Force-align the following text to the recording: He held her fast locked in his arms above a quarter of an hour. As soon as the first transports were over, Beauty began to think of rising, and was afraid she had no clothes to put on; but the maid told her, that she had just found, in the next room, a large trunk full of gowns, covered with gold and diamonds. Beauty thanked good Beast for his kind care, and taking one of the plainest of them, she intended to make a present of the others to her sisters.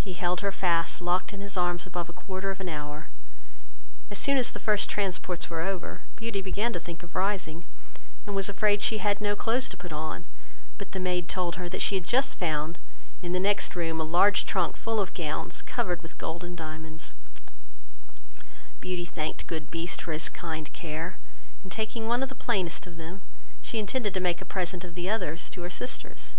He 0.00 0.14
held 0.14 0.40
her 0.40 0.50
fast 0.50 1.00
locked 1.00 1.32
in 1.32 1.40
his 1.40 1.56
arms 1.56 1.86
above 1.86 2.08
a 2.08 2.12
quarter 2.12 2.50
of 2.50 2.58
an 2.58 2.68
hour. 2.68 3.06
As 4.10 4.18
soon 4.18 4.36
as 4.36 4.50
the 4.50 4.58
first 4.58 4.90
transports 4.90 5.48
were 5.48 5.60
over, 5.60 6.00
Beauty 6.16 6.42
began 6.42 6.72
to 6.72 6.80
think 6.80 7.04
of 7.04 7.14
rising, 7.14 7.64
and 8.26 8.34
was 8.34 8.48
afraid 8.48 8.82
she 8.82 8.98
had 8.98 9.20
no 9.20 9.36
clothes 9.36 9.68
to 9.68 9.76
put 9.76 9.92
on; 9.92 10.24
but 10.78 10.90
the 10.90 10.98
maid 10.98 11.28
told 11.28 11.54
her, 11.62 11.68
that 11.68 11.80
she 11.80 11.94
had 11.94 12.02
just 12.02 12.40
found, 12.40 12.76
in 13.22 13.30
the 13.30 13.38
next 13.38 13.76
room, 13.76 14.00
a 14.00 14.02
large 14.02 14.44
trunk 14.46 14.76
full 14.76 14.98
of 14.98 15.14
gowns, 15.14 15.62
covered 15.62 16.02
with 16.02 16.18
gold 16.18 16.42
and 16.42 16.56
diamonds. 16.56 17.14
Beauty 18.80 19.04
thanked 19.04 19.46
good 19.46 19.70
Beast 19.70 20.02
for 20.02 20.10
his 20.10 20.28
kind 20.28 20.72
care, 20.72 21.18
and 21.62 21.70
taking 21.70 22.08
one 22.08 22.20
of 22.24 22.28
the 22.28 22.34
plainest 22.34 22.84
of 22.88 22.96
them, 22.96 23.22
she 23.60 23.78
intended 23.78 24.12
to 24.12 24.18
make 24.18 24.40
a 24.40 24.44
present 24.44 24.82
of 24.82 24.96
the 24.96 25.08
others 25.08 25.48
to 25.50 25.62
her 25.62 25.70
sisters. 25.70 26.34